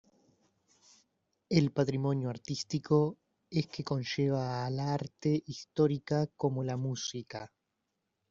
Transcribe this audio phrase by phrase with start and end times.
[1.49, 3.19] El patrimonio artístico
[3.51, 7.51] es que conlleva a la arte histórica como la música.